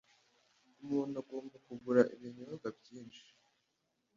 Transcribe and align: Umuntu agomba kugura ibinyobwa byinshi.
Umuntu 0.81 1.13
agomba 1.21 1.55
kugura 1.65 2.01
ibinyobwa 2.15 2.67
byinshi. 2.79 3.25